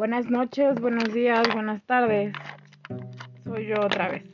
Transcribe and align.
Buenas 0.00 0.30
noches, 0.30 0.80
buenos 0.80 1.12
días, 1.12 1.42
buenas 1.52 1.82
tardes. 1.82 2.32
Soy 3.44 3.66
yo 3.66 3.74
otra 3.84 4.08
vez. 4.08 4.24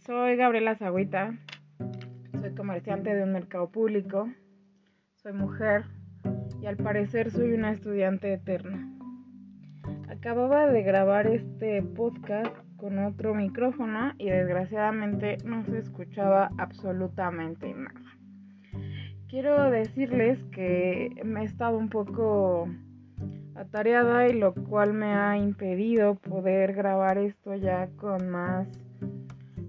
Soy 0.00 0.36
Gabriela 0.36 0.76
Zagüita. 0.76 1.38
Soy 2.42 2.54
comerciante 2.54 3.14
de 3.14 3.22
un 3.22 3.32
mercado 3.32 3.70
público. 3.70 4.28
Soy 5.14 5.32
mujer 5.32 5.86
y 6.60 6.66
al 6.66 6.76
parecer 6.76 7.30
soy 7.30 7.54
una 7.54 7.70
estudiante 7.70 8.34
eterna. 8.34 8.86
Acababa 10.10 10.66
de 10.66 10.82
grabar 10.82 11.26
este 11.26 11.80
podcast 11.80 12.54
con 12.76 12.98
otro 12.98 13.34
micrófono 13.34 14.12
y 14.18 14.28
desgraciadamente 14.28 15.38
no 15.46 15.64
se 15.64 15.78
escuchaba 15.78 16.50
absolutamente 16.58 17.72
nada. 17.72 17.98
Quiero 19.26 19.70
decirles 19.70 20.38
que 20.52 21.18
me 21.24 21.40
he 21.40 21.44
estado 21.44 21.78
un 21.78 21.88
poco 21.88 22.68
atareada 23.54 24.28
y 24.28 24.34
lo 24.34 24.54
cual 24.54 24.92
me 24.92 25.12
ha 25.14 25.36
impedido 25.36 26.16
poder 26.16 26.74
grabar 26.74 27.18
esto 27.18 27.54
ya 27.54 27.88
con 27.96 28.28
más 28.28 28.68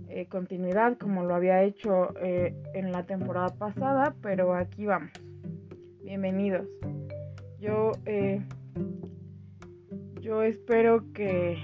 eh, 0.10 0.28
continuidad 0.28 0.98
como 0.98 1.24
lo 1.24 1.36
había 1.36 1.62
hecho 1.64 2.18
eh, 2.22 2.56
en 2.74 2.92
la 2.92 3.04
temporada 3.04 3.50
pasada, 3.50 4.16
pero 4.22 4.56
aquí 4.56 4.86
vamos. 4.86 5.12
Bienvenidos. 6.04 6.68
Yo, 7.60 7.92
eh, 8.06 8.42
yo 10.22 10.44
espero 10.44 11.04
que 11.14 11.58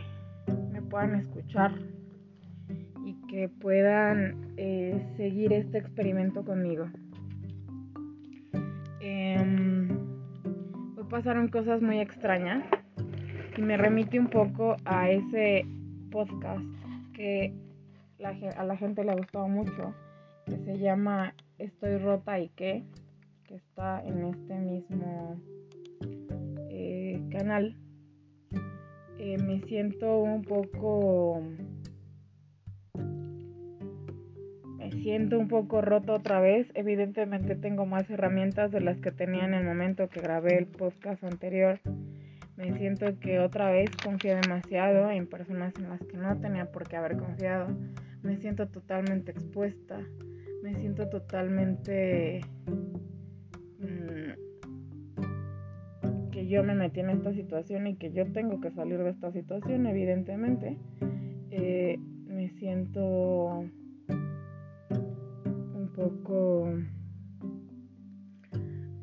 me 0.71 0.81
puedan 0.81 1.15
escuchar 1.15 1.71
y 3.05 3.15
que 3.27 3.47
puedan 3.47 4.53
seguir 5.15 5.53
este 5.53 5.77
experimento 5.77 6.43
conmigo. 6.43 6.87
Pasaron 11.11 11.49
cosas 11.49 11.81
muy 11.81 11.99
extrañas 11.99 12.63
y 13.57 13.61
me 13.61 13.75
remite 13.75 14.17
un 14.17 14.29
poco 14.29 14.77
a 14.85 15.09
ese 15.09 15.65
podcast 16.09 16.63
que 17.13 17.53
a 18.55 18.63
la 18.63 18.77
gente 18.77 19.03
le 19.03 19.11
ha 19.11 19.15
gustado 19.15 19.49
mucho, 19.49 19.93
que 20.45 20.57
se 20.59 20.79
llama 20.79 21.33
Estoy 21.57 21.97
rota 21.97 22.39
y 22.39 22.47
qué, 22.55 22.85
que 23.43 23.55
está 23.55 24.01
en 24.05 24.23
este 24.23 24.57
mismo 24.57 25.35
eh, 26.69 27.21
canal. 27.29 27.75
Eh, 29.19 29.37
me 29.37 29.59
siento 29.63 30.17
un 30.19 30.43
poco 30.43 31.43
siento 34.91 35.39
un 35.39 35.47
poco 35.47 35.81
roto 35.81 36.13
otra 36.13 36.39
vez. 36.39 36.67
Evidentemente 36.73 37.55
tengo 37.55 37.85
más 37.85 38.09
herramientas 38.09 38.71
de 38.71 38.81
las 38.81 38.97
que 38.99 39.11
tenía 39.11 39.45
en 39.45 39.53
el 39.53 39.63
momento 39.63 40.09
que 40.09 40.21
grabé 40.21 40.57
el 40.57 40.67
podcast 40.67 41.23
anterior. 41.23 41.79
Me 42.57 42.77
siento 42.77 43.19
que 43.19 43.39
otra 43.39 43.71
vez 43.71 43.89
confío 44.03 44.35
demasiado 44.39 45.09
en 45.09 45.27
personas 45.27 45.73
en 45.77 45.89
las 45.89 46.01
que 46.01 46.17
no 46.17 46.39
tenía 46.39 46.71
por 46.71 46.87
qué 46.87 46.97
haber 46.97 47.17
confiado. 47.17 47.75
Me 48.21 48.37
siento 48.37 48.67
totalmente 48.67 49.31
expuesta. 49.31 49.99
Me 50.61 50.75
siento 50.75 51.09
totalmente... 51.09 52.41
Mm, 53.79 54.31
que 56.31 56.47
yo 56.47 56.63
me 56.63 56.75
metí 56.75 56.99
en 57.01 57.09
esta 57.09 57.33
situación 57.33 57.87
y 57.87 57.95
que 57.95 58.11
yo 58.11 58.31
tengo 58.31 58.61
que 58.61 58.71
salir 58.71 58.99
de 58.99 59.09
esta 59.09 59.31
situación, 59.31 59.85
evidentemente. 59.85 60.77
Eh, 61.49 61.97
me 62.27 62.49
siento 62.51 63.65
poco 66.01 66.73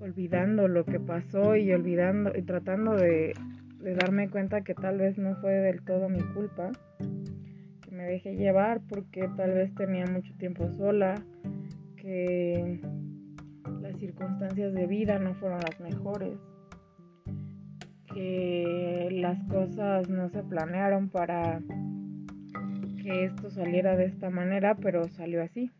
olvidando 0.00 0.66
lo 0.66 0.84
que 0.84 0.98
pasó 0.98 1.54
y 1.54 1.72
olvidando 1.72 2.32
y 2.36 2.42
tratando 2.42 2.96
de, 2.96 3.34
darme 3.80 4.28
cuenta 4.28 4.62
que 4.62 4.74
tal 4.74 4.98
vez 4.98 5.16
no 5.16 5.36
fue 5.36 5.52
del 5.52 5.82
todo 5.84 6.08
mi 6.08 6.20
culpa, 6.20 6.72
que 7.82 7.90
me 7.92 8.04
dejé 8.04 8.34
llevar 8.34 8.80
porque 8.88 9.28
tal 9.36 9.52
vez 9.52 9.72
tenía 9.74 10.06
mucho 10.06 10.34
tiempo 10.38 10.68
sola, 10.70 11.14
que 11.96 12.80
las 13.80 13.96
circunstancias 13.98 14.74
de 14.74 14.86
vida 14.86 15.20
no 15.20 15.34
fueron 15.34 15.60
las 15.60 15.78
mejores, 15.78 16.38
que 18.12 19.08
las 19.12 19.40
cosas 19.44 20.08
no 20.08 20.28
se 20.30 20.42
planearon 20.42 21.10
para 21.10 21.60
que 23.02 23.26
esto 23.26 23.50
saliera 23.50 23.96
de 23.96 24.06
esta 24.06 24.30
manera, 24.30 24.74
pero 24.74 25.08
salió 25.08 25.42
así. 25.42 25.70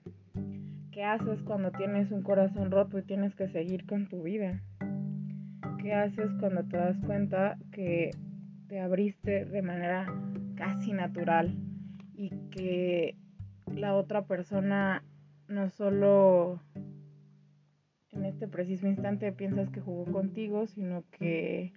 ¿Qué 0.98 1.04
haces 1.04 1.41
cuando 1.44 1.70
tienes 1.70 2.10
un 2.10 2.22
corazón 2.22 2.72
roto 2.72 2.98
y 2.98 3.04
tienes 3.04 3.32
que 3.36 3.47
seguir 3.47 3.86
con 3.86 4.09
tu 4.09 4.25
vida? 4.25 4.60
¿Qué 5.81 5.92
haces 5.92 6.28
cuando 6.41 6.64
te 6.64 6.76
das 6.76 6.98
cuenta 7.06 7.56
que 7.70 8.10
te 8.66 8.81
abriste 8.81 9.44
de 9.44 9.62
manera 9.62 10.12
casi 10.56 10.92
natural 10.92 11.54
y 12.14 12.31
que 12.50 13.16
la 13.72 13.94
otra 13.94 14.26
persona 14.26 15.04
no 15.47 15.70
solo 15.70 16.60
en 18.10 18.25
este 18.25 18.48
preciso 18.48 18.88
instante 18.88 19.30
piensas 19.30 19.70
que 19.70 19.80
jugó 19.80 20.04
contigo, 20.10 20.66
sino 20.66 21.04
que 21.12 21.75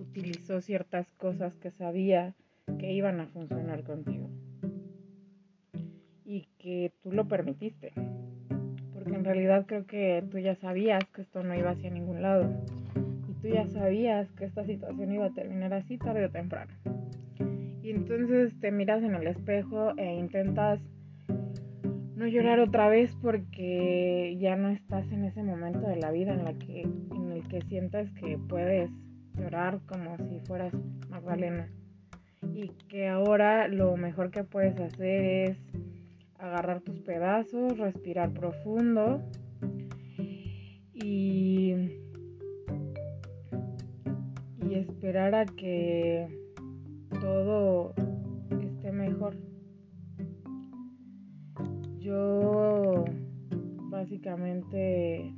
utilizó 0.00 0.62
ciertas 0.62 1.12
cosas 1.12 1.58
que 1.58 1.70
sabía 1.72 2.34
que 2.78 2.90
iban 2.90 3.20
a 3.20 3.26
funcionar 3.26 3.84
contigo? 3.84 4.30
Y 6.64 6.90
que 6.90 6.92
tú 7.02 7.12
lo 7.12 7.26
permitiste. 7.28 7.92
Porque 8.92 9.14
en 9.14 9.24
realidad 9.24 9.66
creo 9.66 9.86
que 9.86 10.24
tú 10.30 10.38
ya 10.38 10.54
sabías 10.56 11.04
que 11.14 11.22
esto 11.22 11.42
no 11.42 11.54
iba 11.54 11.70
hacia 11.70 11.90
ningún 11.90 12.22
lado. 12.22 12.50
Y 13.28 13.34
tú 13.40 13.48
ya 13.48 13.66
sabías 13.66 14.30
que 14.32 14.44
esta 14.44 14.64
situación 14.64 15.12
iba 15.12 15.26
a 15.26 15.34
terminar 15.34 15.74
así 15.74 15.98
tarde 15.98 16.24
o 16.24 16.30
temprano. 16.30 16.72
Y 17.82 17.90
entonces 17.90 18.58
te 18.60 18.72
miras 18.72 19.02
en 19.02 19.14
el 19.14 19.26
espejo 19.26 19.92
e 19.98 20.14
intentas 20.14 20.80
no 22.16 22.26
llorar 22.26 22.60
otra 22.60 22.88
vez 22.88 23.14
porque 23.20 24.36
ya 24.40 24.56
no 24.56 24.70
estás 24.70 25.10
en 25.12 25.24
ese 25.24 25.42
momento 25.42 25.80
de 25.80 25.96
la 25.96 26.10
vida 26.12 26.32
en, 26.32 26.44
la 26.44 26.54
que, 26.54 26.82
en 26.82 27.32
el 27.32 27.46
que 27.48 27.60
sientas 27.62 28.10
que 28.12 28.38
puedes 28.38 28.90
llorar 29.36 29.80
como 29.86 30.16
si 30.16 30.40
fueras 30.46 30.72
Magdalena. 31.10 31.68
Y 32.54 32.68
que 32.88 33.08
ahora 33.08 33.68
lo 33.68 33.96
mejor 33.96 34.30
que 34.30 34.44
puedes 34.44 34.78
hacer 34.78 35.24
es 35.50 35.58
agarrar 36.38 36.80
tus 36.80 37.00
pedazos, 37.00 37.78
respirar 37.78 38.32
profundo 38.32 39.22
y, 40.92 41.74
y 44.62 44.74
esperar 44.74 45.34
a 45.34 45.46
que 45.46 46.28
todo 47.20 47.94
esté 48.60 48.92
mejor. 48.92 49.36
Yo 51.98 53.04
básicamente 53.90 55.34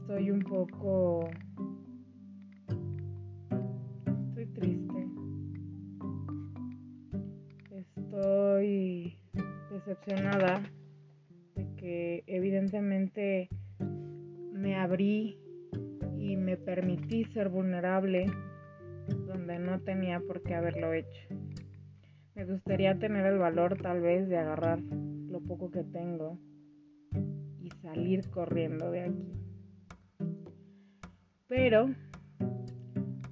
estoy 0.00 0.30
un 0.30 0.40
poco 0.40 1.28
decepcionada 9.96 10.62
de 11.54 11.66
que 11.76 12.24
evidentemente 12.26 13.48
me 14.52 14.76
abrí 14.76 15.38
y 16.18 16.36
me 16.36 16.56
permití 16.56 17.24
ser 17.26 17.48
vulnerable 17.48 18.26
donde 19.26 19.58
no 19.58 19.80
tenía 19.80 20.20
por 20.20 20.42
qué 20.42 20.54
haberlo 20.54 20.92
hecho. 20.92 21.28
Me 22.34 22.44
gustaría 22.44 22.98
tener 22.98 23.26
el 23.26 23.38
valor 23.38 23.80
tal 23.80 24.00
vez 24.00 24.28
de 24.28 24.36
agarrar 24.36 24.80
lo 24.80 25.40
poco 25.40 25.70
que 25.70 25.84
tengo 25.84 26.38
y 27.60 27.70
salir 27.82 28.28
corriendo 28.30 28.90
de 28.90 29.02
aquí. 29.02 29.32
Pero 31.48 31.90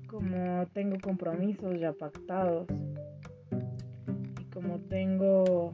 como 0.06 0.66
tengo 0.68 0.96
compromisos 1.02 1.78
ya 1.78 1.92
pactados 1.92 2.66
y 4.40 4.44
como 4.44 4.78
tengo 4.82 5.72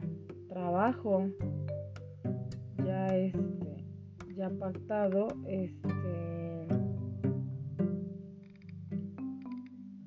trabajo 0.51 1.29
ya 2.85 3.07
este 3.15 3.85
ya 4.35 4.49
pactado 4.49 5.27
este 5.47 6.67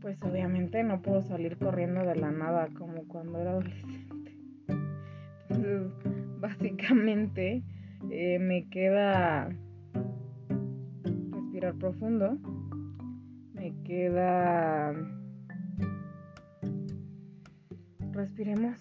pues 0.02 0.23
obviamente 0.23 0.82
no 0.82 1.00
puedo 1.00 1.23
salir 1.23 1.56
corriendo 1.56 2.05
de 2.06 2.17
la 2.17 2.31
nada 2.31 2.69
como 2.76 3.08
cuando 3.08 3.38
era 3.38 3.52
adolescente. 3.52 4.37
Entonces 5.49 5.93
básicamente 6.41 7.62
eh, 8.11 8.38
me 8.38 8.69
queda 8.69 9.49
respirar 11.32 11.75
profundo 11.76 12.37
me 13.55 13.75
queda 13.82 14.93
respiremos 18.12 18.79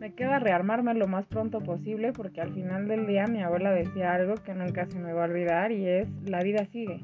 Me 0.00 0.12
queda 0.14 0.38
rearmarme 0.38 0.94
lo 0.94 1.08
más 1.08 1.26
pronto 1.26 1.60
posible 1.60 2.12
porque 2.12 2.40
al 2.40 2.52
final 2.54 2.86
del 2.86 3.06
día 3.06 3.26
mi 3.26 3.42
abuela 3.42 3.72
decía 3.72 4.14
algo 4.14 4.34
que 4.34 4.54
nunca 4.54 4.86
se 4.86 4.98
me 4.98 5.12
va 5.12 5.24
a 5.24 5.28
olvidar 5.28 5.72
y 5.72 5.86
es 5.86 6.08
la 6.22 6.40
vida 6.42 6.64
sigue. 6.66 7.02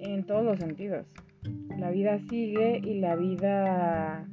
En 0.00 0.24
todos 0.24 0.44
los 0.44 0.58
sentidos. 0.58 1.06
La 1.78 1.90
vida 1.90 2.18
sigue 2.28 2.78
y 2.78 3.00
la 3.00 3.14
vida 3.16 4.26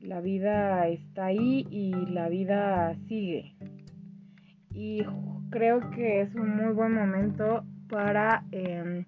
la 0.00 0.20
vida 0.20 0.88
está 0.88 1.26
ahí 1.26 1.66
y 1.70 1.92
la 1.92 2.28
vida 2.28 2.96
sigue. 3.06 3.54
Y 4.72 5.04
creo 5.50 5.90
que 5.90 6.22
es 6.22 6.34
un 6.34 6.56
muy 6.56 6.72
buen 6.72 6.94
momento 6.94 7.64
para 7.88 8.44
em, 8.50 9.04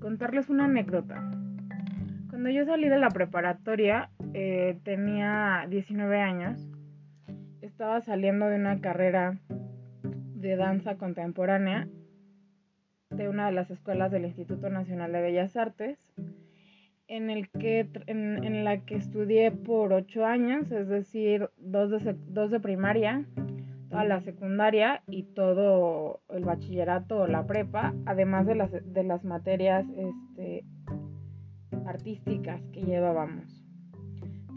contarles 0.00 0.50
una 0.50 0.64
anécdota. 0.64 1.30
Cuando 2.28 2.50
yo 2.50 2.64
salí 2.66 2.88
de 2.88 2.98
la 2.98 3.08
preparatoria, 3.08 4.10
eh, 4.34 4.78
tenía 4.82 5.66
19 5.70 6.20
años. 6.20 6.68
Estaba 7.62 8.00
saliendo 8.00 8.46
de 8.46 8.56
una 8.56 8.80
carrera 8.80 9.38
de 10.34 10.56
danza 10.56 10.96
contemporánea 10.96 11.88
de 13.10 13.28
una 13.28 13.46
de 13.46 13.52
las 13.52 13.70
escuelas 13.70 14.10
del 14.10 14.24
Instituto 14.24 14.68
Nacional 14.70 15.12
de 15.12 15.22
Bellas 15.22 15.56
Artes, 15.56 16.12
en, 17.06 17.30
el 17.30 17.48
que, 17.48 17.88
en, 18.06 18.64
la 18.64 18.78
que 18.80 18.96
estudié 18.96 19.52
por 19.52 19.92
ocho 19.92 20.24
años, 20.24 20.70
es 20.72 20.88
decir, 20.88 21.48
dos 21.56 21.90
de, 21.90 22.16
dos 22.26 22.50
de 22.50 22.60
primaria, 22.60 23.24
toda 23.88 24.04
la 24.04 24.20
secundaria 24.20 25.02
y 25.06 25.22
todo 25.22 26.20
el 26.28 26.44
bachillerato 26.44 27.20
o 27.20 27.26
la 27.26 27.46
prepa, 27.46 27.94
además 28.06 28.46
de 28.46 28.54
las, 28.56 28.72
de 28.72 29.04
las 29.04 29.24
materias 29.24 29.86
este, 29.96 30.64
artísticas 31.86 32.60
que 32.72 32.82
llevábamos. 32.82 33.53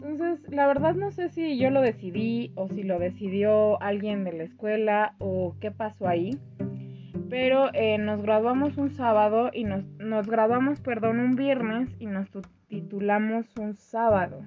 Entonces, 0.02 0.40
la 0.48 0.68
verdad 0.68 0.94
no 0.94 1.10
sé 1.10 1.28
si 1.28 1.58
yo 1.58 1.70
lo 1.70 1.80
decidí 1.80 2.52
o 2.54 2.68
si 2.68 2.84
lo 2.84 3.00
decidió 3.00 3.82
alguien 3.82 4.22
de 4.22 4.32
la 4.32 4.44
escuela 4.44 5.14
o 5.18 5.56
qué 5.60 5.72
pasó 5.72 6.06
ahí. 6.06 6.38
Pero 7.28 7.68
eh, 7.74 7.98
nos 7.98 8.22
graduamos 8.22 8.78
un 8.78 8.90
sábado 8.90 9.50
y 9.52 9.64
nos, 9.64 9.84
nos 9.98 10.28
graduamos, 10.28 10.80
perdón, 10.80 11.18
un 11.18 11.34
viernes 11.34 11.90
y 11.98 12.06
nos 12.06 12.28
titulamos 12.68 13.46
un 13.58 13.74
sábado. 13.74 14.44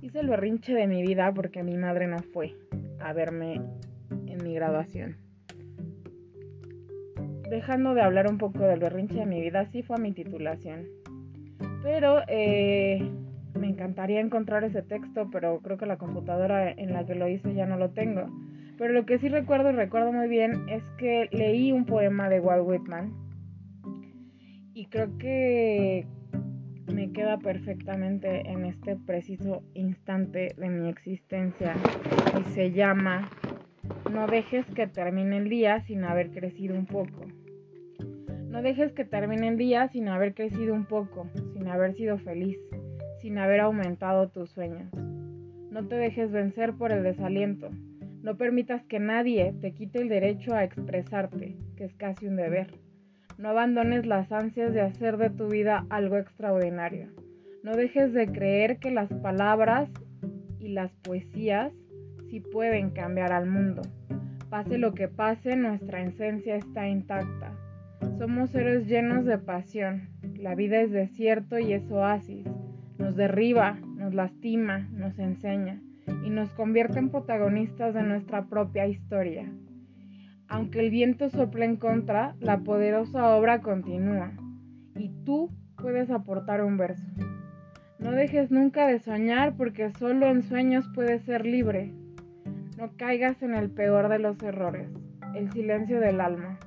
Hice 0.00 0.20
el 0.20 0.28
berrinche 0.28 0.72
de 0.72 0.86
mi 0.86 1.02
vida 1.02 1.32
porque 1.34 1.62
mi 1.62 1.76
madre 1.76 2.06
no 2.06 2.18
fue 2.18 2.56
a 3.00 3.12
verme 3.12 3.60
en 4.26 4.42
mi 4.42 4.54
graduación. 4.54 5.18
Dejando 7.50 7.94
de 7.94 8.00
hablar 8.00 8.28
un 8.30 8.38
poco 8.38 8.60
del 8.60 8.80
berrinche 8.80 9.16
de 9.18 9.26
mi 9.26 9.40
vida, 9.40 9.66
sí 9.66 9.82
fue 9.82 9.96
a 9.96 10.00
mi 10.00 10.12
titulación. 10.12 10.86
Pero 11.82 12.22
eh, 12.28 13.08
me 13.56 13.68
encantaría 13.68 14.20
encontrar 14.20 14.64
ese 14.64 14.82
texto, 14.82 15.28
pero 15.30 15.60
creo 15.60 15.76
que 15.76 15.86
la 15.86 15.98
computadora 15.98 16.70
en 16.70 16.92
la 16.92 17.04
que 17.04 17.14
lo 17.14 17.28
hice 17.28 17.54
ya 17.54 17.66
no 17.66 17.76
lo 17.76 17.90
tengo. 17.90 18.26
Pero 18.78 18.92
lo 18.92 19.06
que 19.06 19.18
sí 19.18 19.28
recuerdo 19.28 19.72
recuerdo 19.72 20.12
muy 20.12 20.28
bien 20.28 20.68
es 20.68 20.82
que 20.98 21.28
leí 21.32 21.72
un 21.72 21.86
poema 21.86 22.28
de 22.28 22.40
Walt 22.40 22.66
Whitman 22.66 23.12
y 24.74 24.86
creo 24.86 25.16
que 25.16 26.06
me 26.92 27.10
queda 27.12 27.38
perfectamente 27.38 28.48
en 28.50 28.66
este 28.66 28.96
preciso 28.96 29.62
instante 29.72 30.54
de 30.56 30.68
mi 30.68 30.88
existencia 30.90 31.74
y 32.38 32.42
se 32.52 32.72
llama 32.72 33.30
No 34.12 34.26
dejes 34.26 34.66
que 34.66 34.86
termine 34.86 35.38
el 35.38 35.48
día 35.48 35.80
sin 35.86 36.04
haber 36.04 36.30
crecido 36.30 36.76
un 36.76 36.84
poco. 36.84 37.26
No 38.48 38.60
dejes 38.60 38.92
que 38.92 39.04
termine 39.04 39.48
el 39.48 39.56
día 39.56 39.88
sin 39.88 40.08
haber 40.08 40.34
crecido 40.34 40.74
un 40.74 40.84
poco, 40.84 41.26
sin 41.54 41.68
haber 41.68 41.94
sido 41.94 42.18
feliz, 42.18 42.58
sin 43.20 43.38
haber 43.38 43.60
aumentado 43.60 44.28
tus 44.28 44.50
sueños. 44.50 44.90
No 45.70 45.86
te 45.86 45.96
dejes 45.96 46.30
vencer 46.32 46.72
por 46.72 46.92
el 46.92 47.02
desaliento. 47.02 47.70
No 48.22 48.36
permitas 48.36 48.82
que 48.84 48.98
nadie 48.98 49.54
te 49.60 49.72
quite 49.72 50.00
el 50.00 50.08
derecho 50.08 50.54
a 50.54 50.64
expresarte, 50.64 51.56
que 51.76 51.84
es 51.84 51.94
casi 51.94 52.26
un 52.26 52.36
deber. 52.36 52.68
No 53.38 53.50
abandones 53.50 54.06
las 54.06 54.32
ansias 54.32 54.72
de 54.72 54.80
hacer 54.80 55.18
de 55.18 55.30
tu 55.30 55.48
vida 55.48 55.86
algo 55.90 56.16
extraordinario. 56.16 57.08
No 57.62 57.76
dejes 57.76 58.12
de 58.12 58.26
creer 58.26 58.78
que 58.78 58.90
las 58.90 59.12
palabras 59.12 59.90
y 60.58 60.68
las 60.68 60.92
poesías 61.02 61.72
sí 62.30 62.40
pueden 62.40 62.90
cambiar 62.90 63.32
al 63.32 63.46
mundo. 63.46 63.82
Pase 64.48 64.78
lo 64.78 64.94
que 64.94 65.08
pase, 65.08 65.56
nuestra 65.56 66.02
esencia 66.02 66.56
está 66.56 66.88
intacta. 66.88 67.52
Somos 68.18 68.50
seres 68.50 68.86
llenos 68.86 69.24
de 69.24 69.38
pasión. 69.38 70.08
La 70.38 70.54
vida 70.54 70.80
es 70.80 70.90
desierto 70.90 71.58
y 71.58 71.72
es 71.72 71.90
oasis. 71.90 72.46
Nos 73.16 73.30
derriba, 73.30 73.78
nos 73.96 74.12
lastima, 74.12 74.90
nos 74.92 75.18
enseña 75.18 75.80
y 76.22 76.28
nos 76.28 76.50
convierte 76.50 76.98
en 76.98 77.08
protagonistas 77.08 77.94
de 77.94 78.02
nuestra 78.02 78.44
propia 78.44 78.86
historia. 78.88 79.50
Aunque 80.48 80.80
el 80.80 80.90
viento 80.90 81.30
sople 81.30 81.64
en 81.64 81.76
contra, 81.76 82.36
la 82.40 82.58
poderosa 82.58 83.34
obra 83.34 83.62
continúa 83.62 84.32
y 84.96 85.08
tú 85.24 85.50
puedes 85.78 86.10
aportar 86.10 86.62
un 86.62 86.76
verso. 86.76 87.06
No 87.98 88.10
dejes 88.10 88.50
nunca 88.50 88.86
de 88.86 88.98
soñar 88.98 89.56
porque 89.56 89.90
solo 89.92 90.26
en 90.26 90.42
sueños 90.42 90.86
puedes 90.94 91.22
ser 91.22 91.46
libre. 91.46 91.94
No 92.76 92.98
caigas 92.98 93.42
en 93.42 93.54
el 93.54 93.70
peor 93.70 94.10
de 94.10 94.18
los 94.18 94.42
errores, 94.42 94.90
el 95.34 95.50
silencio 95.52 96.00
del 96.00 96.20
alma. 96.20 96.58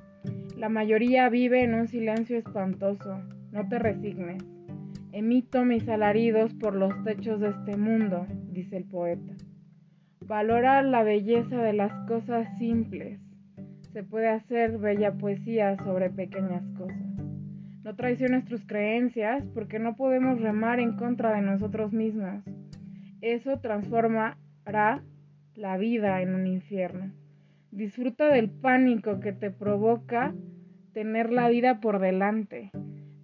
La 0.56 0.68
mayoría 0.68 1.28
vive 1.28 1.62
en 1.62 1.74
un 1.74 1.86
silencio 1.86 2.36
espantoso. 2.36 3.20
No 3.52 3.68
te 3.68 3.78
resignes. 3.78 4.42
Emito 5.12 5.64
mis 5.64 5.88
alaridos 5.88 6.54
por 6.54 6.76
los 6.76 7.02
techos 7.02 7.40
de 7.40 7.48
este 7.48 7.76
mundo, 7.76 8.26
dice 8.52 8.76
el 8.76 8.84
poeta. 8.84 9.34
Valora 10.20 10.82
la 10.82 11.02
belleza 11.02 11.60
de 11.60 11.72
las 11.72 11.92
cosas 12.06 12.46
simples. 12.58 13.18
Se 13.92 14.04
puede 14.04 14.28
hacer 14.28 14.78
bella 14.78 15.14
poesía 15.14 15.76
sobre 15.78 16.10
pequeñas 16.10 16.62
cosas. 16.78 16.96
No 17.82 17.96
traiciones 17.96 18.44
tus 18.44 18.64
creencias 18.64 19.42
porque 19.52 19.80
no 19.80 19.96
podemos 19.96 20.40
remar 20.40 20.78
en 20.78 20.96
contra 20.96 21.34
de 21.34 21.42
nosotros 21.42 21.92
mismos. 21.92 22.44
Eso 23.20 23.58
transformará 23.58 25.02
la 25.56 25.76
vida 25.76 26.22
en 26.22 26.34
un 26.36 26.46
infierno. 26.46 27.10
Disfruta 27.72 28.32
del 28.32 28.48
pánico 28.48 29.18
que 29.18 29.32
te 29.32 29.50
provoca 29.50 30.32
tener 30.92 31.32
la 31.32 31.48
vida 31.48 31.80
por 31.80 31.98
delante. 31.98 32.70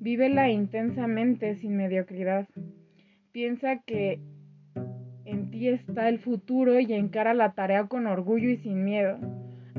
Vívela 0.07 0.49
intensamente 0.51 1.57
sin 1.57 1.77
mediocridad. 1.77 2.47
Piensa 3.33 3.83
que 3.83 4.21
en 5.25 5.51
ti 5.51 5.67
está 5.67 6.09
el 6.09 6.21
futuro 6.21 6.79
y 6.79 6.93
encara 6.93 7.35
la 7.35 7.55
tarea 7.55 7.89
con 7.89 8.07
orgullo 8.07 8.49
y 8.49 8.57
sin 8.59 8.85
miedo. 8.85 9.19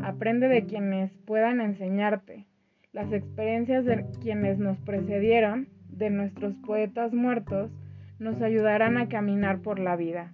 Aprende 0.04 0.50
de 0.50 0.66
quienes 0.66 1.14
puedan 1.26 1.62
enseñarte. 1.62 2.46
Las 2.92 3.10
experiencias 3.14 3.86
de 3.86 4.06
quienes 4.22 4.60
nos 4.60 4.78
precedieron, 4.80 5.70
de 5.88 6.10
nuestros 6.10 6.56
poetas 6.56 7.14
muertos, 7.14 7.72
nos 8.20 8.42
ayudarán 8.42 8.98
a 8.98 9.08
caminar 9.08 9.62
por 9.62 9.80
la 9.80 9.96
vida. 9.96 10.34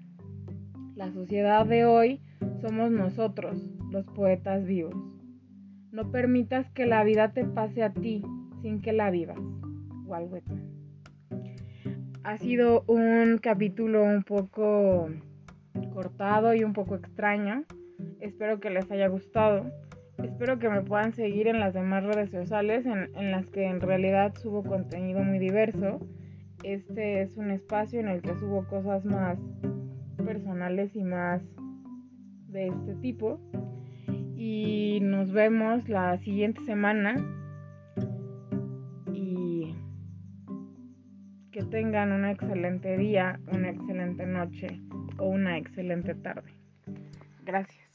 La 0.96 1.12
sociedad 1.12 1.68
de 1.68 1.86
hoy 1.86 2.20
somos 2.62 2.90
nosotros, 2.90 3.62
los 3.92 4.08
poetas 4.08 4.66
vivos. 4.66 4.96
No 5.92 6.10
permitas 6.12 6.68
que 6.72 6.88
la 6.88 7.04
vida 7.04 7.32
te 7.34 7.46
pase 7.46 7.84
a 7.84 7.94
ti 7.94 8.24
sin 8.64 8.82
que 8.82 8.92
la 8.92 9.12
vivas. 9.12 9.38
Walt. 10.06 10.44
Ha 12.24 12.38
sido 12.38 12.84
un 12.88 13.38
capítulo 13.38 14.04
un 14.04 14.24
poco 14.24 15.10
cortado 15.94 16.54
y 16.54 16.64
un 16.64 16.74
poco 16.74 16.96
extraño. 16.96 17.66
Espero 18.20 18.60
que 18.60 18.70
les 18.70 18.90
haya 18.92 19.08
gustado. 19.08 19.66
Espero 20.24 20.60
que 20.60 20.70
me 20.70 20.82
puedan 20.82 21.14
seguir 21.14 21.48
en 21.48 21.60
las 21.60 21.74
demás 21.74 22.04
redes 22.04 22.32
sociales 22.32 22.86
en, 22.86 23.32
las 23.32 23.50
que 23.50 23.66
en 23.66 23.82
realidad 23.82 24.34
subo 24.36 24.64
contenido 24.64 25.22
muy 25.24 25.40
diverso. 25.40 26.00
Este 26.64 27.22
es 27.22 27.36
un 27.36 27.52
espacio 27.52 28.00
en 28.00 28.08
el 28.08 28.22
que 28.22 28.36
subo 28.36 28.66
cosas 28.68 29.04
más 29.04 29.38
personales 30.24 30.96
y 30.96 31.04
más 31.04 31.42
de 32.48 32.68
este 32.68 32.96
tipo. 32.96 33.40
Y 34.36 35.00
nos 35.02 35.32
vemos 35.32 35.90
la 35.90 36.18
siguiente 36.20 36.64
semana. 36.64 37.16
Tengan 41.74 42.12
un 42.12 42.24
excelente 42.26 42.98
día, 42.98 43.40
una 43.52 43.72
excelente 43.72 44.28
noche 44.28 44.80
o 45.18 45.26
una 45.26 45.58
excelente 45.58 46.14
tarde. 46.14 46.52
Gracias. 47.44 47.93